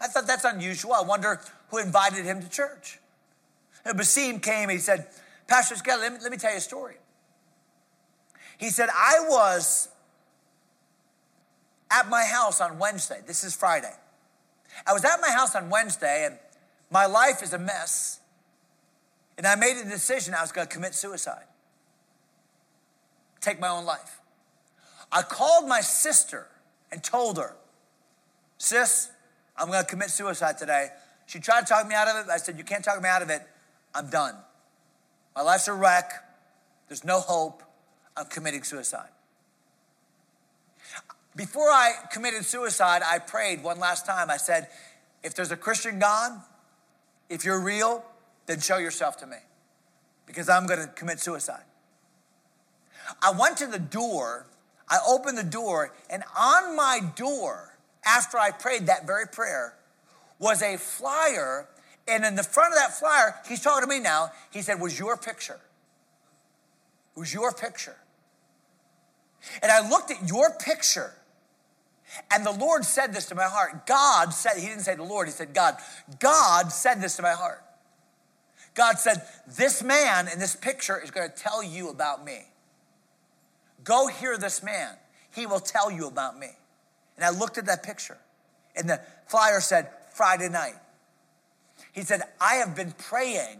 [0.00, 0.92] I thought that's unusual.
[0.92, 2.98] I wonder who invited him to church.
[3.84, 4.68] And Basim came.
[4.68, 5.06] He said,
[5.46, 6.96] Pastor Scott, let me, let me tell you a story.
[8.58, 9.88] He said, I was
[11.90, 13.20] at my house on Wednesday.
[13.26, 13.92] This is Friday.
[14.86, 16.38] I was at my house on Wednesday, and
[16.90, 18.20] my life is a mess.
[19.36, 21.44] And I made a decision I was going to commit suicide,
[23.40, 24.20] take my own life.
[25.10, 26.48] I called my sister
[26.90, 27.56] and told her,
[28.58, 29.10] Sis,
[29.56, 30.88] I'm going to commit suicide today.
[31.26, 32.30] She tried to talk me out of it.
[32.30, 33.42] I said, You can't talk me out of it.
[33.94, 34.34] I'm done.
[35.34, 36.12] My life's a wreck.
[36.88, 37.62] There's no hope.
[38.16, 39.08] I'm committing suicide.
[41.36, 44.30] Before I committed suicide, I prayed one last time.
[44.30, 44.68] I said,
[45.22, 46.32] If there's a Christian God,
[47.28, 48.04] if you're real,
[48.46, 49.36] then show yourself to me
[50.26, 51.64] because I'm going to commit suicide.
[53.22, 54.46] I went to the door,
[54.88, 57.76] I opened the door, and on my door,
[58.06, 59.74] after I prayed that very prayer,
[60.38, 61.68] was a flyer.
[62.06, 64.30] And in the front of that flyer, he's talking to me now.
[64.50, 65.60] He said, Was your picture.
[67.16, 67.96] Was your picture.
[69.62, 71.12] And I looked at your picture,
[72.30, 73.86] and the Lord said this to my heart.
[73.86, 75.76] God said, He didn't say the Lord, He said God.
[76.18, 77.63] God said this to my heart.
[78.74, 82.46] God said, This man in this picture is going to tell you about me.
[83.84, 84.94] Go hear this man.
[85.30, 86.48] He will tell you about me.
[87.16, 88.18] And I looked at that picture,
[88.74, 90.74] and the flyer said, Friday night.
[91.92, 93.58] He said, I have been praying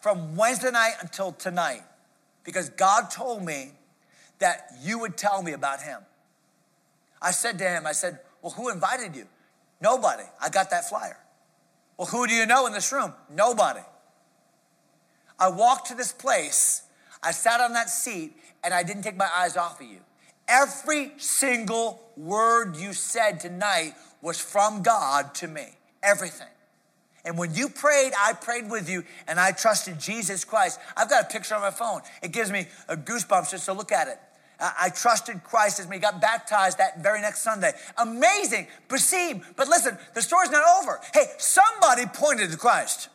[0.00, 1.82] from Wednesday night until tonight
[2.44, 3.72] because God told me
[4.38, 6.00] that you would tell me about him.
[7.20, 9.26] I said to him, I said, Well, who invited you?
[9.80, 10.24] Nobody.
[10.40, 11.18] I got that flyer.
[11.96, 13.12] Well, who do you know in this room?
[13.30, 13.80] Nobody.
[15.38, 16.82] I walked to this place,
[17.22, 19.98] I sat on that seat, and I didn't take my eyes off of you.
[20.48, 25.68] Every single word you said tonight was from God to me.
[26.02, 26.48] Everything.
[27.24, 30.78] And when you prayed, I prayed with you and I trusted Jesus Christ.
[30.96, 32.02] I've got a picture on my phone.
[32.22, 34.18] It gives me a goosebumps just to look at it.
[34.60, 37.72] I trusted Christ as we got baptized that very next Sunday.
[37.98, 39.42] Amazing, Basim.
[39.56, 41.00] But listen, the story's not over.
[41.12, 43.08] Hey, somebody pointed to Christ.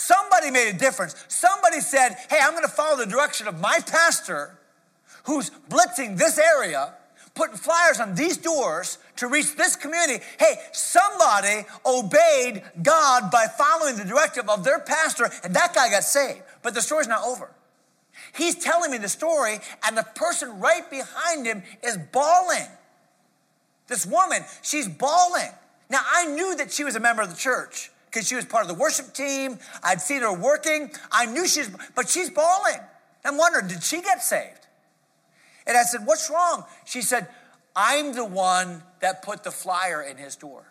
[0.00, 1.14] Somebody made a difference.
[1.28, 4.58] Somebody said, Hey, I'm going to follow the direction of my pastor
[5.24, 6.94] who's blitzing this area,
[7.34, 10.24] putting flyers on these doors to reach this community.
[10.38, 16.04] Hey, somebody obeyed God by following the directive of their pastor, and that guy got
[16.04, 16.40] saved.
[16.62, 17.50] But the story's not over.
[18.34, 22.68] He's telling me the story, and the person right behind him is bawling.
[23.86, 25.50] This woman, she's bawling.
[25.90, 28.62] Now, I knew that she was a member of the church because she was part
[28.62, 29.58] of the worship team.
[29.82, 30.90] I'd seen her working.
[31.12, 32.80] I knew she's, but she's bawling.
[33.24, 34.66] I'm wondering, did she get saved?
[35.66, 36.64] And I said, What's wrong?
[36.84, 37.28] She said,
[37.76, 40.64] I'm the one that put the flyer in his door.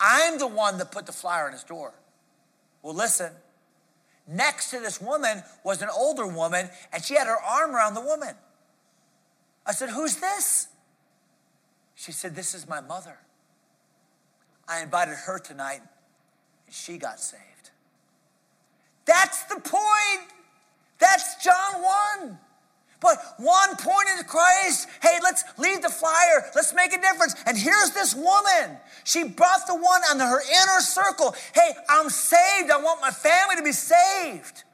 [0.00, 1.94] I'm the one that put the flyer in his door.
[2.82, 3.32] Well, listen,
[4.26, 8.00] next to this woman was an older woman, and she had her arm around the
[8.00, 8.34] woman.
[9.66, 10.68] I said, Who's this?
[11.94, 13.18] She said, This is my mother.
[14.68, 15.80] I invited her tonight,
[16.66, 17.70] and she got saved.
[19.04, 20.30] That's the point.
[20.98, 21.82] That's John
[22.20, 22.38] 1.
[23.00, 24.88] But one pointed to Christ.
[25.02, 26.50] Hey, let's leave the flyer.
[26.54, 27.34] Let's make a difference.
[27.44, 28.78] And here's this woman.
[29.04, 31.34] She brought the one on her inner circle.
[31.54, 32.70] Hey, I'm saved.
[32.70, 34.64] I want my family to be saved.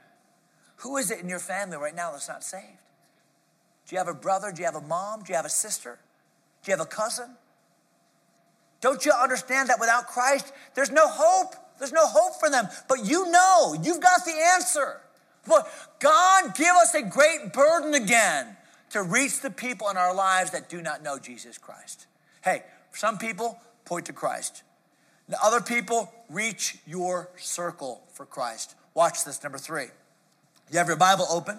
[0.76, 2.78] Who is it in your family right now that's not saved?
[3.88, 4.52] Do you have a brother?
[4.52, 5.24] Do you have a mom?
[5.24, 5.98] Do you have a sister?
[6.62, 7.30] Do you have a cousin?
[8.80, 11.54] Don't you understand that without Christ, there's no hope?
[11.78, 12.68] There's no hope for them.
[12.88, 15.00] But you know, you've got the answer.
[15.46, 18.56] But God, give us a great burden again
[18.90, 22.06] to reach the people in our lives that do not know Jesus Christ.
[22.42, 22.62] Hey,
[22.92, 24.62] some people point to Christ.
[25.28, 28.74] The other people reach your circle for Christ.
[28.94, 29.86] Watch this, number three.
[30.70, 31.58] You have your Bible open.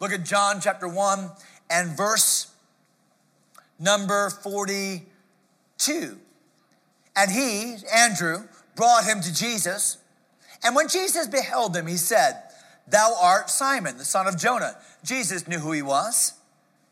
[0.00, 1.30] Look at John chapter 1
[1.70, 2.52] and verse
[3.78, 6.18] number 42.
[7.14, 9.98] And he, Andrew, brought him to Jesus.
[10.64, 12.42] And when Jesus beheld him, he said,
[12.88, 14.76] Thou art Simon, the son of Jonah.
[15.04, 16.34] Jesus knew who he was.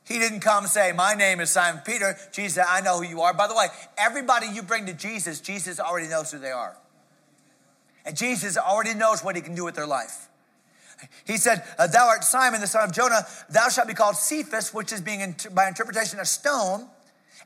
[0.04, 2.16] He didn't come say, My name is Simon Peter.
[2.32, 3.32] Jesus I know who you are.
[3.32, 6.76] By the way, everybody you bring to Jesus, Jesus already knows who they are.
[8.04, 10.28] And Jesus already knows what he can do with their life.
[11.26, 13.26] He said, uh, Thou art Simon, the son of Jonah.
[13.48, 16.88] Thou shalt be called Cephas, which is being, by interpretation, a stone.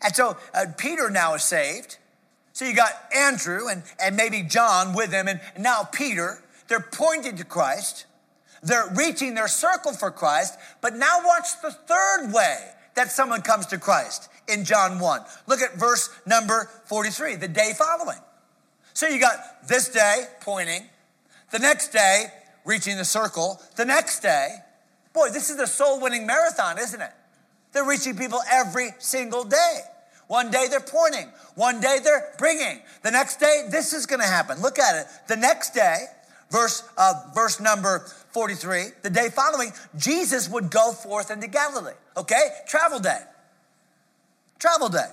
[0.02, 1.98] And so uh, Peter now is saved.
[2.54, 6.38] So you got Andrew and, and maybe John with him, and now Peter.
[6.68, 8.06] They're pointing to Christ.
[8.62, 10.56] They're reaching their circle for Christ.
[10.80, 12.56] But now watch the third way
[12.94, 15.20] that someone comes to Christ in John 1.
[15.48, 18.18] Look at verse number 43, the day following.
[18.94, 20.84] So you got this day pointing,
[21.50, 22.26] the next day
[22.64, 24.48] reaching the circle, the next day.
[25.12, 27.10] Boy, this is a soul winning marathon, isn't it?
[27.72, 29.80] They're reaching people every single day.
[30.34, 32.80] One day they're pointing, one day they're bringing.
[33.04, 34.60] The next day, this is going to happen.
[34.60, 35.06] Look at it.
[35.28, 36.06] The next day,
[36.50, 38.00] verse, uh, verse number
[38.32, 41.92] 43, the day following, Jesus would go forth into Galilee.
[42.16, 42.48] Okay?
[42.66, 43.20] Travel day.
[44.58, 45.06] Travel day.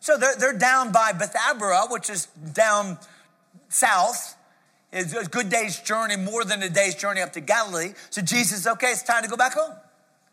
[0.00, 2.98] So they're, they're down by Bethabara, which is down
[3.70, 4.36] south.
[4.92, 7.94] It's a good day's journey, more than a day's journey up to Galilee.
[8.10, 9.72] So Jesus, okay, it's time to go back home.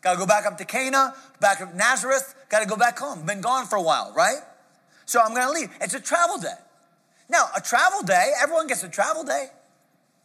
[0.02, 2.98] Got to go back up to Cana, back up to Nazareth, got to go back
[2.98, 3.24] home.
[3.26, 4.40] Been gone for a while, right?
[5.04, 5.70] So I'm going to leave.
[5.80, 6.54] It's a travel day.
[7.28, 9.48] Now, a travel day, everyone gets a travel day.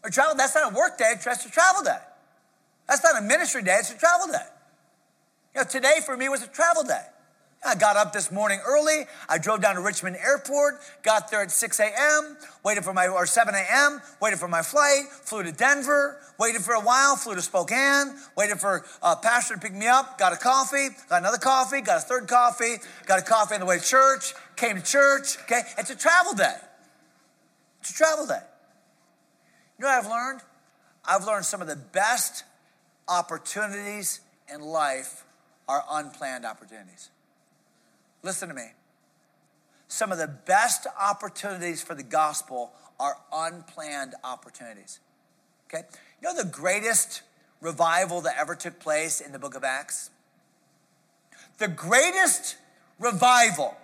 [0.04, 1.98] A travel, that's not a work day, it's a travel day.
[2.88, 4.46] That's not a ministry day, it's a travel day.
[5.56, 7.06] You know, today for me was a travel day.
[7.64, 9.06] I got up this morning early.
[9.30, 13.28] I drove down to Richmond Airport, got there at 6 a.m., waited for my, or
[13.28, 17.42] 7 a.m., waited for my flight, flew to Denver, waited for a while, flew to
[17.42, 21.82] Spokane, waited for a pastor to pick me up, got a coffee, got another coffee,
[21.82, 25.38] got a third coffee, got a coffee on the way to church, came to church,
[25.44, 25.62] okay?
[25.78, 26.56] It's a travel day.
[27.82, 28.42] It's a travel day.
[29.78, 30.42] You know what I've learned?
[31.06, 32.44] I've learned some of the best
[33.08, 34.22] opportunities
[34.52, 35.26] in life
[35.68, 37.12] are unplanned opportunities.
[38.24, 38.74] Listen to me.
[39.88, 45.00] Some of the best opportunities for the gospel are unplanned opportunities.
[45.68, 45.84] Okay?
[46.22, 47.24] You know the greatest
[47.60, 50.10] revival that ever took place in the book of Acts?
[51.58, 52.58] The greatest
[53.00, 53.76] revival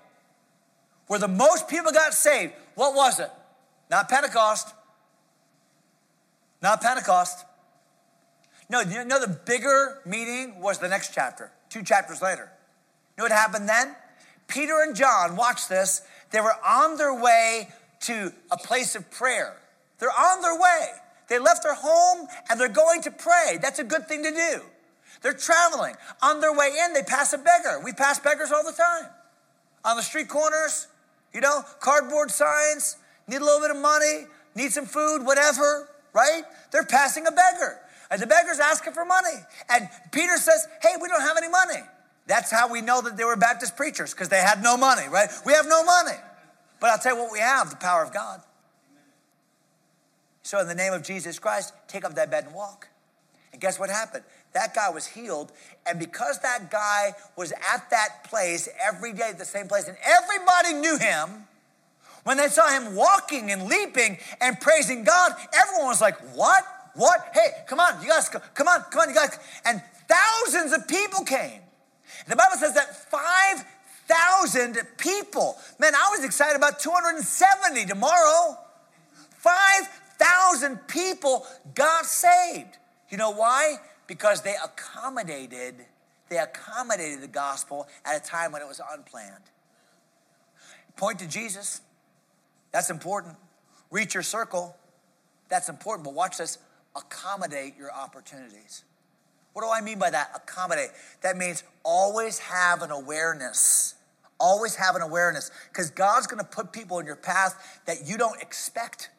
[1.07, 3.31] where the most people got saved, what was it?
[3.89, 4.73] Not Pentecost.
[6.61, 7.45] Not Pentecost.
[8.69, 12.51] No, you know the bigger meeting was the next chapter, two chapters later.
[13.17, 13.95] You know what happened then?
[14.47, 17.69] Peter and John, watch this, they were on their way
[18.01, 19.57] to a place of prayer.
[19.99, 20.87] They're on their way.
[21.29, 23.57] They left their home and they're going to pray.
[23.61, 24.61] That's a good thing to do.
[25.21, 25.95] They're traveling.
[26.21, 27.81] On their way in, they pass a beggar.
[27.83, 29.09] We pass beggars all the time.
[29.83, 30.87] On the street corners,
[31.33, 36.43] you know, cardboard signs, need a little bit of money, need some food, whatever, right?
[36.71, 37.79] They're passing a beggar.
[38.09, 39.35] And the beggar's asking for money.
[39.69, 41.81] And Peter says, Hey, we don't have any money.
[42.27, 45.29] That's how we know that they were Baptist preachers, because they had no money, right?
[45.45, 46.17] We have no money.
[46.79, 48.41] But I'll tell you what we have the power of God.
[50.43, 52.87] So, in the name of Jesus Christ, take up that bed and walk.
[53.51, 54.23] And guess what happened?
[54.53, 55.51] That guy was healed.
[55.85, 60.73] And because that guy was at that place every day, the same place, and everybody
[60.73, 61.47] knew him,
[62.23, 66.63] when they saw him walking and leaping and praising God, everyone was like, What?
[66.95, 67.29] What?
[67.33, 69.37] Hey, come on, you guys, come on, come on, you guys.
[69.65, 71.61] And thousands of people came.
[72.27, 75.57] The Bible says that 5,000 people.
[75.79, 78.57] Man, I was excited about 270 tomorrow.
[79.37, 82.77] 5,000 people got saved.
[83.09, 83.77] You know why?
[84.07, 85.75] Because they accommodated,
[86.29, 89.43] they accommodated the gospel at a time when it was unplanned.
[90.95, 91.81] Point to Jesus.
[92.71, 93.35] That's important.
[93.91, 94.75] Reach your circle.
[95.49, 96.03] That's important.
[96.03, 96.57] But watch this
[96.95, 98.83] accommodate your opportunities.
[99.57, 100.29] What do I mean by that?
[100.35, 100.91] Accommodate.
[101.21, 103.95] That means always have an awareness.
[104.39, 108.19] Always have an awareness because God's going to put people in your path that you
[108.19, 109.09] don't expect.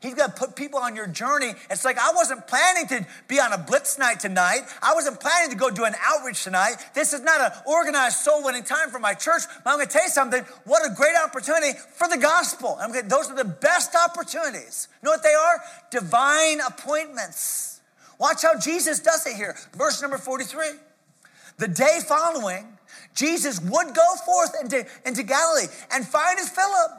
[0.00, 1.52] He's going to put people on your journey.
[1.68, 4.62] It's like I wasn't planning to be on a blitz night tonight.
[4.80, 6.76] I wasn't planning to go do an outreach tonight.
[6.94, 9.42] This is not an organized soul winning time for my church.
[9.62, 10.42] But I'm going to tell you something.
[10.64, 12.78] What a great opportunity for the gospel.
[12.80, 14.88] I'm going those are the best opportunities.
[15.02, 15.60] You know what they are?
[15.90, 17.75] Divine appointments.
[18.18, 19.56] Watch how Jesus does it here.
[19.76, 20.66] Verse number 43.
[21.58, 22.66] The day following,
[23.14, 26.90] Jesus would go forth into, into Galilee and find his Philip.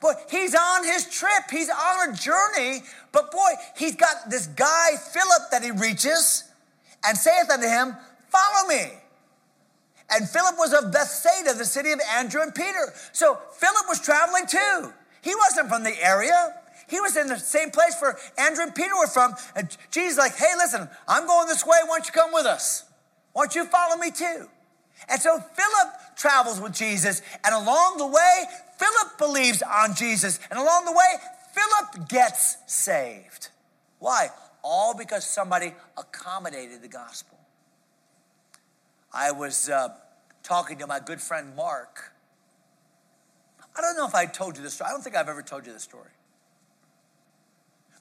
[0.00, 1.50] Boy, he's on his trip.
[1.50, 2.82] He's on a journey.
[3.12, 6.44] But boy, he's got this guy, Philip, that he reaches
[7.06, 7.96] and saith unto him,
[8.28, 8.92] Follow me.
[10.10, 12.92] And Philip was of Bethsaida, the city of Andrew and Peter.
[13.12, 14.92] So Philip was traveling too.
[15.22, 16.54] He wasn't from the area.
[16.88, 19.34] He was in the same place where Andrew and Peter were from.
[19.54, 21.78] And Jesus like, hey, listen, I'm going this way.
[21.86, 22.84] Why don't you come with us?
[23.32, 24.48] Why don't you follow me too?
[25.08, 28.44] And so Philip travels with Jesus, and along the way,
[28.78, 31.20] Philip believes on Jesus, and along the way,
[31.52, 33.50] Philip gets saved.
[33.98, 34.28] Why?
[34.62, 37.38] All because somebody accommodated the gospel.
[39.12, 39.88] I was uh,
[40.42, 42.12] talking to my good friend Mark.
[43.76, 44.88] I don't know if I told you this story.
[44.88, 46.10] I don't think I've ever told you this story.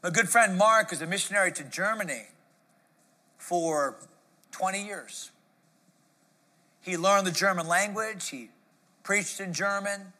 [0.06, 2.28] My good friend Mark is a missionary to Germany
[3.40, 3.96] for
[4.52, 5.32] 20 years.
[6.82, 8.52] He learned the German language, he
[9.02, 10.14] preached in German,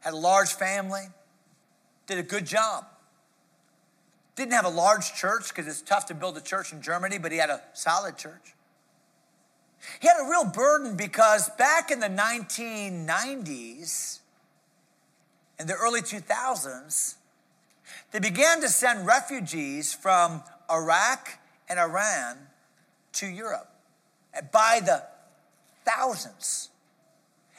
[0.00, 1.04] had a large family,
[2.06, 2.84] did a good job.
[4.36, 7.32] Didn't have a large church because it's tough to build a church in Germany, but
[7.32, 8.52] he had a solid church.
[9.98, 14.18] He had a real burden because back in the 1990s,
[15.58, 17.14] in the early 2000s,
[18.12, 22.36] they began to send refugees from Iraq and Iran
[23.14, 23.70] to Europe
[24.52, 25.02] by the
[25.84, 26.68] thousands.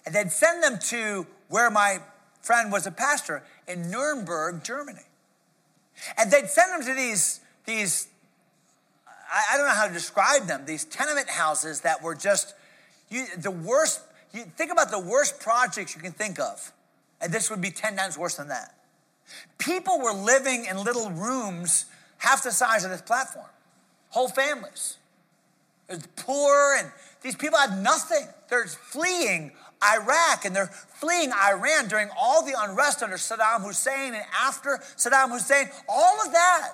[0.06, 2.00] And they'd send them to where my
[2.42, 5.02] friend was a pastor in Nuremberg, Germany.
[6.18, 8.08] And they'd send them to these, these
[9.32, 12.54] I, don't know how to describe them, these tenement houses that were just
[13.10, 14.02] you, the worst.
[14.34, 16.72] You think about the worst projects you can think of,
[17.22, 18.76] and this would be 10 times worse than that.
[19.58, 21.86] People were living in little rooms
[22.17, 23.50] half the size of this platform,
[24.10, 24.98] whole families.
[25.89, 26.91] Was poor, and
[27.22, 28.26] these people had nothing.
[28.50, 29.52] They're fleeing
[29.84, 35.32] Iraq and they're fleeing Iran during all the unrest under Saddam Hussein and after Saddam
[35.32, 36.69] Hussein, all of that.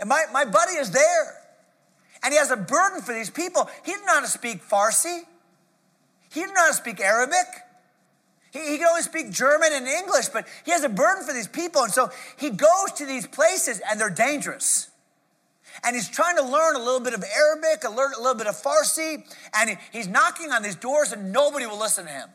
[0.00, 1.34] And my, my buddy is there.
[2.22, 3.68] And he has a burden for these people.
[3.84, 5.22] He didn't know how to speak Farsi,
[6.30, 7.46] he didn't know how to speak Arabic.
[8.58, 11.48] He, he can only speak German and English, but he has a burden for these
[11.48, 11.82] people.
[11.82, 14.90] And so he goes to these places and they're dangerous
[15.84, 19.24] and he's trying to learn a little bit of Arabic, a little bit of Farsi,
[19.54, 22.28] and he's knocking on these doors, and nobody will listen to him.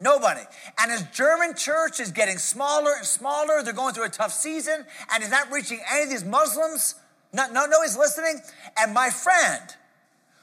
[0.00, 0.40] Nobody.
[0.78, 3.62] And his German church is getting smaller and smaller.
[3.62, 6.96] They're going through a tough season, and he's not reaching any of these Muslims.
[7.32, 8.40] No, no, no, he's listening.
[8.78, 9.62] And my friend,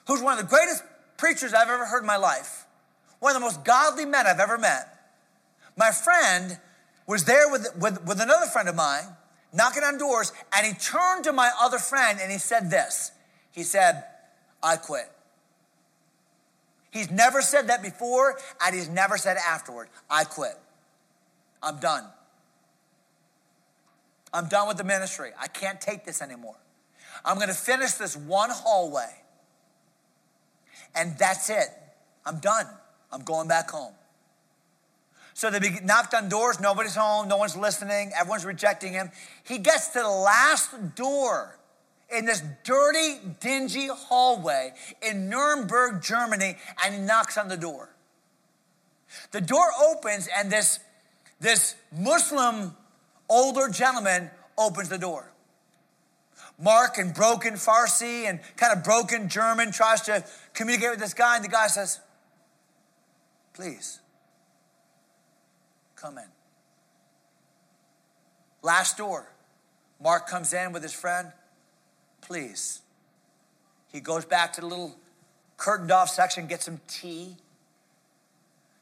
[0.08, 0.84] who's one of the greatest
[1.18, 2.66] preachers I've ever heard in my life,
[3.20, 4.91] one of the most godly men I've ever met,
[5.78, 6.58] my friend
[7.08, 9.06] was there with, with, with another friend of mine
[9.54, 13.12] knocking on doors, and he turned to my other friend and he said this.
[13.52, 14.04] He said,
[14.64, 15.12] I quit.
[16.92, 19.88] He's never said that before, and he's never said afterward.
[20.10, 20.58] I quit.
[21.64, 22.06] I'm done.
[24.34, 25.32] I'm done with the ministry.
[25.40, 26.56] I can't take this anymore.
[27.24, 29.10] I'm going to finish this one hallway,
[30.96, 31.68] and that's it.
[32.26, 32.66] I'm done.
[33.12, 33.94] I'm going back home.
[35.34, 39.12] So they knocked on doors, nobody's home, no one's listening, everyone's rejecting him.
[39.44, 41.58] He gets to the last door
[42.12, 47.90] in this dirty, dingy hallway in Nuremberg, Germany, and he knocks on the door.
[49.32, 50.80] The door opens, and this,
[51.40, 52.76] this Muslim
[53.30, 55.32] older gentleman opens the door.
[56.60, 61.38] Mark, in broken Farsi and kind of broken German, tries to communicate with this guy,
[61.38, 62.00] and the guy says,
[63.54, 64.01] Please,
[66.02, 66.26] come in.
[68.62, 69.28] Last door.
[70.02, 71.32] Mark comes in with his friend.
[72.22, 72.82] Please.
[73.92, 74.96] He goes back to the little
[75.58, 77.36] curtained off section, gets some tea.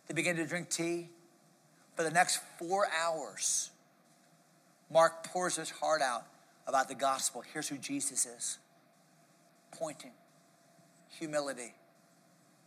[0.08, 1.10] They begin to drink tea.
[1.96, 3.72] For the next four hours,
[4.90, 6.24] Mark pours his heart out
[6.68, 7.44] about the gospel.
[7.54, 8.58] Here's who Jesus is
[9.72, 10.12] pointing,
[11.10, 11.74] humility,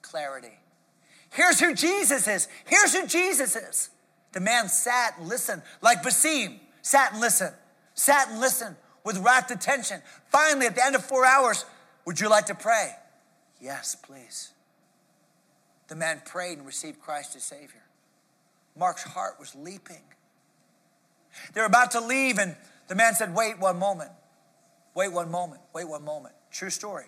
[0.03, 0.59] clarity.
[1.31, 2.49] Here's who Jesus is.
[2.67, 3.89] Here's who Jesus is.
[4.33, 7.55] The man sat and listened, like Basim, sat and listened,
[7.95, 10.01] sat and listened with rapt attention.
[10.31, 11.65] Finally, at the end of four hours,
[12.05, 12.93] would you like to pray?
[13.61, 14.51] Yes, please.
[15.89, 17.83] The man prayed and received Christ as Savior.
[18.77, 20.03] Mark's heart was leaping.
[21.53, 22.57] They were about to leave, and
[22.89, 24.11] the man said, Wait one moment.
[24.95, 25.61] Wait one moment.
[25.75, 26.35] Wait one moment.
[26.51, 27.07] True story.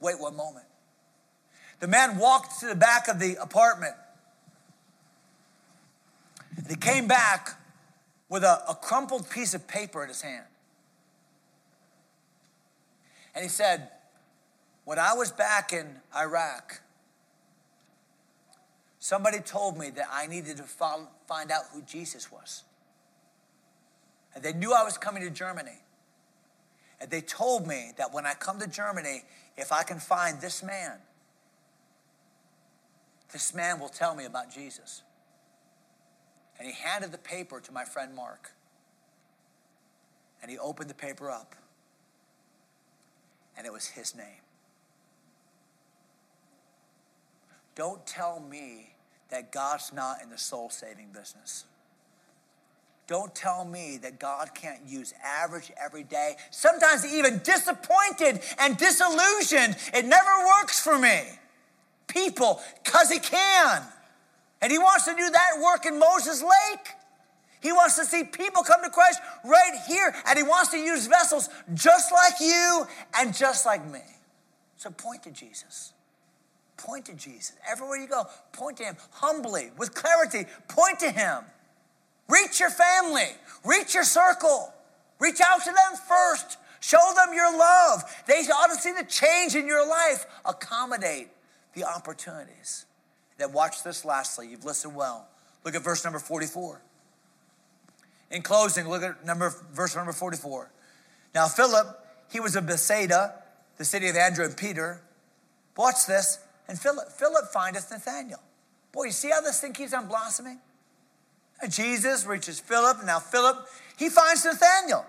[0.00, 0.66] Wait one moment.
[1.80, 3.94] The man walked to the back of the apartment
[6.56, 7.50] and he came back
[8.28, 10.46] with a, a crumpled piece of paper in his hand.
[13.34, 13.90] And he said,
[14.84, 15.86] When I was back in
[16.16, 16.80] Iraq,
[18.98, 22.64] somebody told me that I needed to follow, find out who Jesus was.
[24.34, 25.78] And they knew I was coming to Germany.
[27.00, 29.22] And they told me that when I come to Germany,
[29.56, 30.98] if I can find this man,
[33.32, 35.02] this man will tell me about Jesus.
[36.58, 38.52] And he handed the paper to my friend Mark.
[40.42, 41.54] And he opened the paper up.
[43.56, 44.42] And it was his name.
[47.74, 48.94] Don't tell me
[49.30, 51.64] that God's not in the soul saving business.
[53.06, 59.76] Don't tell me that God can't use average every day, sometimes even disappointed and disillusioned.
[59.94, 61.22] It never works for me.
[62.08, 63.82] People, because He can.
[64.62, 66.88] And He wants to do that work in Moses Lake.
[67.60, 71.06] He wants to see people come to Christ right here, and He wants to use
[71.06, 72.86] vessels just like you
[73.18, 74.00] and just like me.
[74.76, 75.92] So point to Jesus.
[76.76, 77.52] Point to Jesus.
[77.68, 80.44] Everywhere you go, point to Him humbly, with clarity.
[80.68, 81.44] Point to Him.
[82.28, 83.28] Reach your family,
[83.64, 84.72] reach your circle,
[85.20, 86.58] reach out to them first.
[86.80, 88.02] Show them your love.
[88.26, 90.26] They ought to see the change in your life.
[90.44, 91.28] Accommodate
[91.74, 92.85] the opportunities.
[93.38, 94.48] Then watch this lastly.
[94.48, 95.28] You've listened well.
[95.64, 96.80] Look at verse number 44.
[98.30, 100.70] In closing, look at number verse number 44.
[101.34, 101.86] Now Philip,
[102.30, 103.34] he was of Bethsaida,
[103.76, 105.00] the city of Andrew and Peter.
[105.76, 106.38] Watch this.
[106.68, 108.42] And Philip, Philip findeth Nathanael.
[108.92, 110.58] Boy, you see how this thing keeps on blossoming?
[111.62, 113.66] And Jesus reaches Philip, and now Philip,
[113.96, 115.06] he finds Nathanael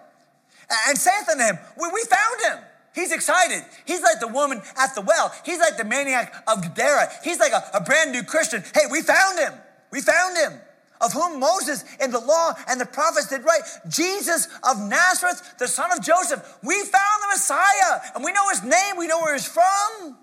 [0.88, 2.64] and saith unto him, we, we found him.
[2.98, 3.64] He's excited.
[3.86, 5.32] He's like the woman at the well.
[5.46, 7.12] He's like the maniac of Gadara.
[7.24, 8.64] He's like a, a brand new Christian.
[8.74, 9.54] Hey, we found him.
[9.92, 10.60] We found him
[11.00, 15.68] of whom Moses in the law and the prophets did write, Jesus of Nazareth, the
[15.68, 16.58] son of Joseph.
[16.64, 20.18] We found the Messiah, and we know his name, we know where he's from.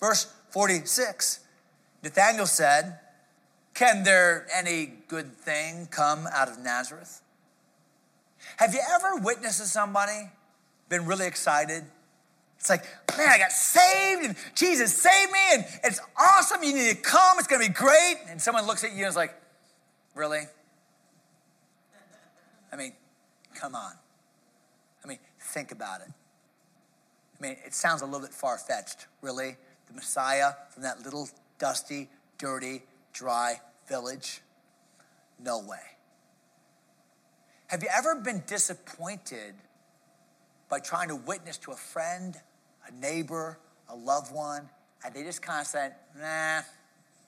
[0.00, 1.38] Verse 46
[2.02, 2.98] Nathanael said,
[3.74, 7.22] Can there any good thing come out of Nazareth?
[8.56, 10.30] Have you ever witnessed to somebody,
[10.88, 11.84] been really excited?
[12.58, 12.84] It's like,
[13.16, 16.62] man, I got saved and Jesus saved me and it's awesome.
[16.62, 17.38] You need to come.
[17.38, 18.16] It's going to be great.
[18.28, 19.34] And someone looks at you and is like,
[20.14, 20.42] really?
[22.72, 22.92] I mean,
[23.54, 23.92] come on.
[25.04, 26.08] I mean, think about it.
[26.08, 29.56] I mean, it sounds a little bit far fetched, really
[29.86, 31.28] the Messiah from that little
[31.58, 32.08] dusty,
[32.38, 32.82] dirty,
[33.12, 34.40] dry village?
[35.38, 35.78] No way.
[37.68, 39.54] Have you ever been disappointed
[40.68, 42.36] by trying to witness to a friend,
[42.88, 43.58] a neighbor,
[43.88, 44.68] a loved one,
[45.04, 46.60] and they just kind of said, nah,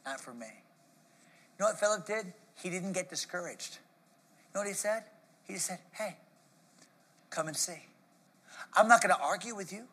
[0.04, 0.46] not for me?
[0.46, 2.32] You know what Philip did?
[2.56, 3.78] He didn't get discouraged.
[4.36, 5.04] You know what he said?
[5.44, 6.16] He just said, hey,
[7.30, 7.84] come and see.
[8.74, 9.84] I'm not going to argue with you.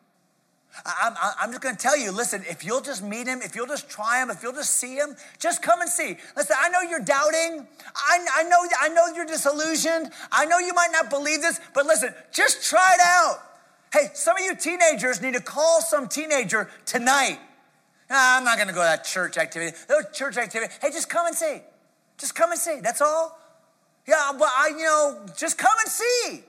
[0.84, 3.66] I'm, I'm just going to tell you listen, if you'll just meet him, if you'll
[3.66, 6.16] just try him, if you'll just see him, just come and see.
[6.36, 7.66] Listen, I know you're doubting.
[7.94, 10.10] I, I, know, I know you're disillusioned.
[10.30, 13.42] I know you might not believe this, but listen, just try it out.
[13.92, 17.38] Hey, some of you teenagers need to call some teenager tonight.
[18.10, 19.76] Nah, I'm not going to go to that church activity.
[19.88, 20.72] Those church activity.
[20.80, 21.62] Hey, just come and see.
[22.18, 22.80] Just come and see.
[22.80, 23.38] That's all.
[24.06, 26.44] Yeah, but I, you know, just come and see.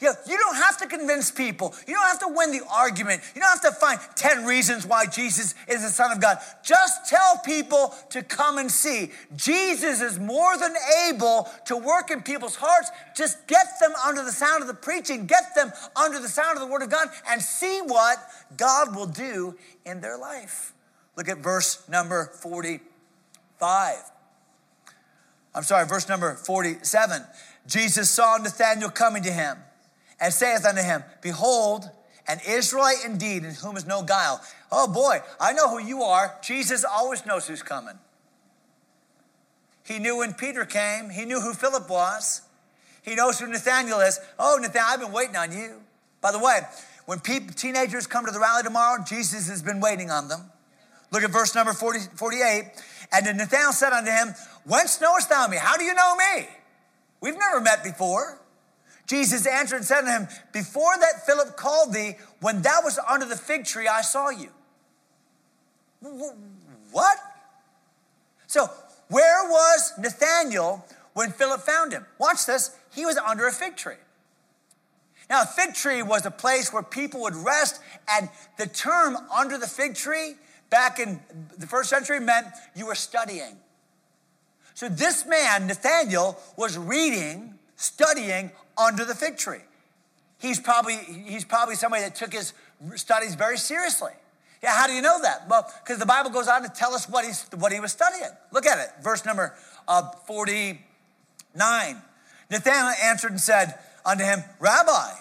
[0.00, 1.72] You, you don't have to convince people.
[1.86, 3.22] You don't have to win the argument.
[3.34, 6.38] You don't have to find 10 reasons why Jesus is the Son of God.
[6.64, 9.12] Just tell people to come and see.
[9.36, 10.74] Jesus is more than
[11.08, 12.90] able to work in people's hearts.
[13.16, 16.60] Just get them under the sound of the preaching, get them under the sound of
[16.60, 18.18] the Word of God, and see what
[18.56, 20.72] God will do in their life.
[21.16, 23.94] Look at verse number 45.
[25.54, 27.22] I'm sorry, verse number 47.
[27.68, 29.56] Jesus saw Nathanael coming to him
[30.20, 31.90] and saith unto him, Behold,
[32.26, 34.40] an Israelite indeed, in whom is no guile.
[34.72, 36.34] Oh boy, I know who you are.
[36.42, 37.98] Jesus always knows who's coming.
[39.84, 42.42] He knew when Peter came, he knew who Philip was.
[43.02, 44.18] He knows who Nathanael is.
[44.38, 45.82] Oh, Nathanael, I've been waiting on you.
[46.22, 46.60] By the way,
[47.04, 50.40] when teenagers come to the rally tomorrow, Jesus has been waiting on them.
[51.12, 52.64] Look at verse number 40, 48.
[53.12, 54.34] And then Nathanael said unto him,
[54.64, 55.58] Whence knowest thou me?
[55.58, 56.48] How do you know me?
[57.20, 58.40] We've never met before.
[59.06, 63.26] Jesus answered and said to him, Before that Philip called thee, when thou was under
[63.26, 64.48] the fig tree, I saw you.
[66.90, 67.18] What?
[68.46, 68.70] So,
[69.08, 72.06] where was Nathanael when Philip found him?
[72.18, 72.76] Watch this.
[72.94, 73.94] He was under a fig tree.
[75.28, 78.28] Now, a fig tree was a place where people would rest, and
[78.58, 80.34] the term under the fig tree
[80.70, 81.20] back in
[81.56, 83.56] the first century meant you were studying.
[84.74, 89.60] So, this man, Nathanael, was reading, studying under the fig tree.
[90.38, 92.52] He's probably, he's probably somebody that took his
[92.96, 94.12] studies very seriously.
[94.62, 95.48] Yeah, how do you know that?
[95.48, 98.30] Well, because the Bible goes on to tell us what, he's, what he was studying.
[98.50, 99.54] Look at it, verse number
[99.86, 102.02] uh, 49.
[102.50, 105.12] Nathanael answered and said unto him, Rabbi,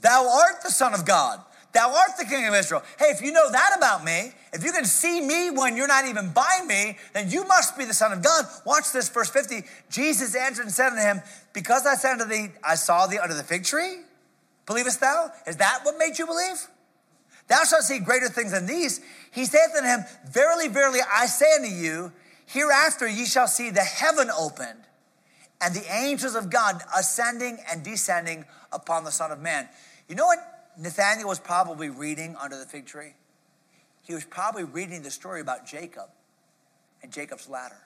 [0.00, 1.40] thou art the Son of God.
[1.72, 2.82] Thou art the King of Israel.
[2.98, 6.04] Hey, if you know that about me, if you can see me when you're not
[6.04, 8.44] even by me, then you must be the Son of God.
[8.66, 9.62] Watch this, verse 50.
[9.88, 11.20] Jesus answered and said unto him,
[11.52, 13.98] Because I said unto thee, I saw thee under the fig tree,
[14.66, 15.32] believest thou?
[15.46, 16.68] Is that what made you believe?
[17.48, 19.00] Thou shalt see greater things than these.
[19.32, 22.12] He saith unto him, Verily, verily, I say unto you,
[22.46, 24.78] hereafter ye shall see the heaven opened,
[25.60, 29.68] and the angels of God ascending and descending upon the Son of Man.
[30.08, 30.38] You know what
[30.78, 33.14] Nathanael was probably reading under the fig tree?
[34.02, 36.08] He was probably reading the story about Jacob
[37.02, 37.82] and Jacob's ladder.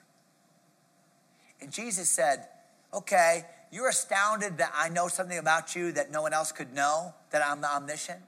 [1.61, 2.49] And Jesus said,
[2.95, 7.13] Okay, you're astounded that I know something about you that no one else could know,
[7.31, 8.21] that I'm omniscient.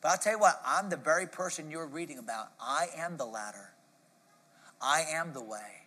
[0.00, 2.48] But I'll tell you what, I'm the very person you're reading about.
[2.60, 3.70] I am the ladder,
[4.80, 5.82] I am the way.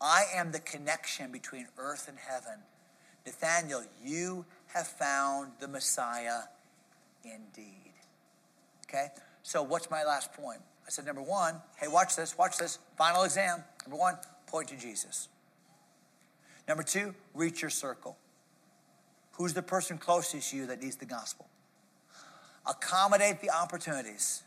[0.00, 2.60] I am the connection between earth and heaven.
[3.26, 6.42] Nathanael, you have found the Messiah
[7.24, 7.94] indeed.
[8.88, 9.08] Okay?
[9.42, 10.60] So, what's my last point?
[10.86, 12.78] I said, number one, hey, watch this, watch this.
[12.96, 13.64] Final exam.
[13.84, 14.14] Number one,
[14.46, 15.28] point to Jesus.
[16.68, 18.18] Number two, reach your circle.
[19.32, 21.48] Who's the person closest to you that needs the gospel?
[22.66, 24.42] Accommodate the opportunities.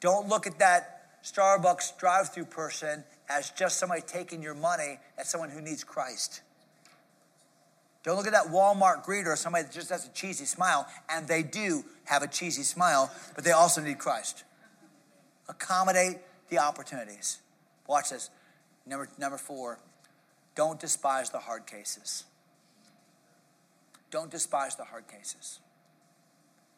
[0.00, 5.28] Don't look at that Starbucks drive through person as just somebody taking your money as
[5.28, 6.42] someone who needs Christ.
[8.02, 11.26] Don't look at that Walmart greeter as somebody that just has a cheesy smile, and
[11.26, 14.44] they do have a cheesy smile, but they also need Christ.
[15.48, 16.18] Accommodate
[16.50, 17.40] the opportunities.
[17.86, 18.28] Watch this.
[18.86, 19.78] Number, number four,
[20.54, 22.24] don't despise the hard cases.
[24.10, 25.60] Don't despise the hard cases.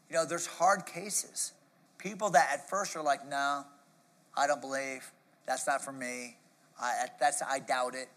[0.08, 1.52] You know, there's hard cases.
[1.98, 3.64] People that at first are like, no,
[4.36, 5.10] I don't believe.
[5.46, 6.36] That's not for me.
[6.80, 8.08] I, that's, I doubt it.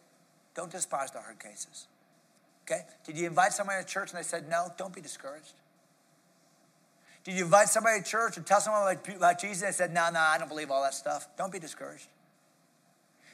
[0.56, 1.88] Don't despise the hard cases.
[2.66, 2.82] Okay?
[3.06, 4.68] Did you invite somebody to church and they said no?
[4.78, 5.54] Don't be discouraged.
[7.24, 10.10] Did you invite somebody to church and tell someone about Jesus and they said, no,
[10.10, 11.28] no, I don't believe all that stuff?
[11.38, 12.08] Don't be discouraged.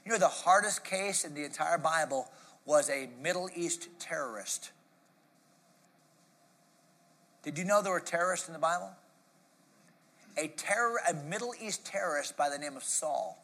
[0.05, 2.29] You know, the hardest case in the entire Bible
[2.63, 4.71] was a Middle East terrorist.
[7.43, 8.91] Did you know there were terrorists in the Bible?
[10.37, 13.41] A, terror, a Middle East terrorist by the name of Saul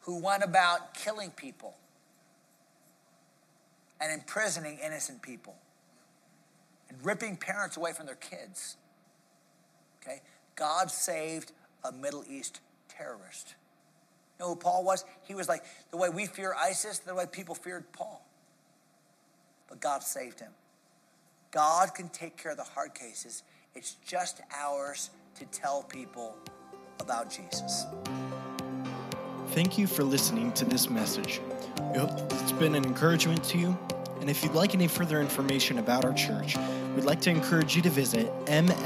[0.00, 1.74] who went about killing people
[4.00, 5.56] and imprisoning innocent people
[6.88, 8.76] and ripping parents away from their kids.
[10.00, 10.20] Okay?
[10.54, 11.50] God saved
[11.84, 12.60] a Middle East
[12.96, 13.54] terrorist.
[14.38, 15.04] You know who Paul was?
[15.22, 18.22] He was like the way we fear ISIS, the way people feared Paul.
[19.68, 20.52] But God saved him.
[21.50, 23.42] God can take care of the hard cases.
[23.74, 26.36] It's just ours to tell people
[27.00, 27.86] about Jesus.
[29.48, 31.40] Thank you for listening to this message.
[31.92, 33.78] We hope it's been an encouragement to you.
[34.20, 36.56] And if you'd like any further information about our church,
[36.94, 38.76] we'd like to encourage you to visit mlbc.church.